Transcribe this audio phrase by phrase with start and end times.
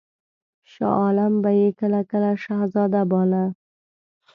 [0.71, 3.45] شاه عالم به یې کله کله شهزاده باله.